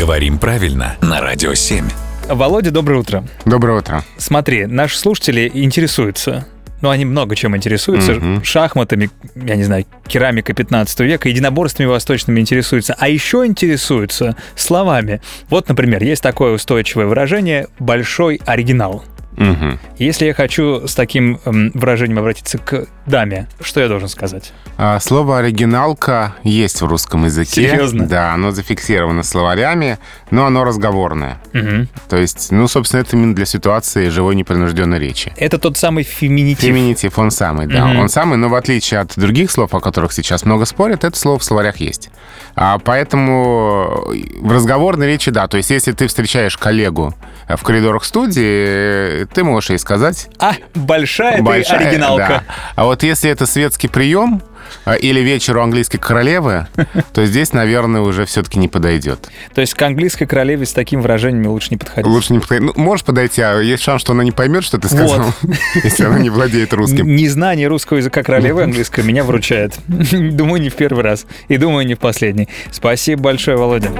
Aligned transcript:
Говорим 0.00 0.38
правильно 0.38 0.96
на 1.02 1.20
Радио 1.20 1.52
7. 1.52 1.84
Володя, 2.26 2.70
доброе 2.70 3.00
утро. 3.00 3.22
Доброе 3.44 3.80
утро. 3.80 4.02
Смотри, 4.16 4.64
наши 4.64 4.96
слушатели 4.96 5.50
интересуются. 5.52 6.46
Ну, 6.80 6.88
они 6.88 7.04
много 7.04 7.36
чем 7.36 7.54
интересуются. 7.54 8.14
Мгм. 8.14 8.42
Шахматами, 8.42 9.10
я 9.34 9.56
не 9.56 9.64
знаю, 9.64 9.84
керамикой 10.06 10.54
15 10.54 11.00
века, 11.00 11.28
единоборствами 11.28 11.86
восточными 11.86 12.40
интересуются. 12.40 12.96
А 12.98 13.10
еще 13.10 13.44
интересуются 13.44 14.36
словами. 14.56 15.20
Вот, 15.50 15.68
например, 15.68 16.02
есть 16.02 16.22
такое 16.22 16.52
устойчивое 16.52 17.04
выражение 17.04 17.66
«большой 17.78 18.40
оригинал». 18.46 19.04
Мгм. 19.40 19.78
Если 19.96 20.26
я 20.26 20.34
хочу 20.34 20.86
с 20.86 20.94
таким 20.94 21.40
эм, 21.46 21.70
выражением 21.72 22.18
обратиться 22.18 22.58
к 22.58 22.86
даме, 23.06 23.48
что 23.62 23.80
я 23.80 23.88
должен 23.88 24.08
сказать? 24.08 24.52
А, 24.76 25.00
Слово 25.00 25.38
«оригиналка» 25.38 26.34
есть 26.44 26.82
в 26.82 26.86
русском 26.86 27.24
языке. 27.24 27.70
Серьезно? 27.70 28.06
Да, 28.06 28.34
оно 28.34 28.50
зафиксировано 28.50 29.22
словарями, 29.22 29.98
но 30.30 30.44
оно 30.44 30.64
разговорное. 30.64 31.40
Мгм. 31.54 31.88
То 32.10 32.18
есть, 32.18 32.52
ну, 32.52 32.68
собственно, 32.68 33.00
это 33.00 33.16
именно 33.16 33.34
для 33.34 33.46
ситуации 33.46 34.10
живой 34.10 34.34
непринужденной 34.34 34.98
речи. 34.98 35.32
Это 35.38 35.58
тот 35.58 35.78
самый 35.78 36.04
феминитив. 36.04 36.64
Феминитив, 36.64 37.18
он 37.18 37.30
самый, 37.30 37.66
да. 37.66 37.86
Мгм. 37.86 38.00
Он 38.00 38.08
самый, 38.10 38.36
но 38.36 38.50
в 38.50 38.54
отличие 38.54 39.00
от 39.00 39.18
других 39.18 39.50
слов, 39.50 39.74
о 39.74 39.80
которых 39.80 40.12
сейчас 40.12 40.44
много 40.44 40.66
спорят, 40.66 41.04
это 41.04 41.18
слово 41.18 41.38
в 41.38 41.44
словарях 41.44 41.76
есть. 41.78 42.10
А, 42.56 42.78
поэтому 42.78 44.04
в 44.40 44.52
разговорной 44.52 45.06
речи, 45.06 45.30
да. 45.30 45.48
То 45.48 45.56
есть, 45.56 45.70
если 45.70 45.92
ты 45.92 46.08
встречаешь 46.08 46.58
коллегу 46.58 47.14
э, 47.48 47.56
в 47.56 47.62
коридорах 47.62 48.04
студии, 48.04 49.22
э, 49.22 49.26
ты 49.34 49.44
можешь 49.44 49.70
ей 49.70 49.78
сказать 49.78 50.28
А, 50.38 50.54
большая, 50.74 51.36
ты 51.36 51.42
Большая, 51.42 51.80
оригиналка. 51.88 52.44
да. 52.46 52.54
А 52.76 52.84
вот 52.84 53.02
если 53.02 53.30
это 53.30 53.46
светский 53.46 53.88
прием 53.88 54.42
а, 54.84 54.94
или 54.94 55.20
вечер 55.20 55.56
у 55.56 55.62
английской 55.62 55.98
королевы, 55.98 56.66
то 57.12 57.24
здесь, 57.26 57.52
наверное, 57.52 58.00
уже 58.02 58.24
все-таки 58.24 58.58
не 58.58 58.68
подойдет. 58.68 59.28
То 59.54 59.60
есть 59.60 59.74
к 59.74 59.82
английской 59.82 60.26
королеве 60.26 60.66
с 60.66 60.72
таким 60.72 61.00
выражением 61.02 61.46
лучше 61.48 61.68
не 61.70 61.76
подходить. 61.76 62.06
Лучше 62.06 62.32
не 62.32 62.38
подходить. 62.38 62.66
Ну, 62.76 62.82
можешь 62.82 63.04
подойти, 63.04 63.42
а 63.42 63.58
есть 63.60 63.82
шанс, 63.82 64.00
что 64.02 64.12
она 64.12 64.22
не 64.24 64.32
поймет, 64.32 64.62
что 64.64 64.78
ты 64.78 64.88
сказал, 64.88 65.32
если 65.82 66.04
она 66.04 66.18
не 66.18 66.30
владеет 66.30 66.72
русским. 66.72 67.06
Незнание 67.16 67.66
русского 67.68 67.98
языка 67.98 68.22
королевы 68.22 68.62
английской 68.62 69.02
меня 69.04 69.24
вручает. 69.24 69.74
Думаю, 69.86 70.62
не 70.62 70.68
в 70.70 70.74
первый 70.74 71.02
раз. 71.02 71.26
И 71.48 71.56
думаю, 71.56 71.86
не 71.86 71.94
в 71.94 71.98
последний. 71.98 72.48
Спасибо 72.70 73.22
большое, 73.22 73.56
Володя. 73.56 73.90